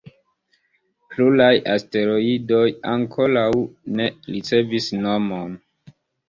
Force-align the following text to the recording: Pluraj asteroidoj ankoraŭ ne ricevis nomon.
Pluraj 1.09 1.49
asteroidoj 1.73 2.61
ankoraŭ 2.93 3.45
ne 4.01 4.09
ricevis 4.31 4.91
nomon. 5.05 5.55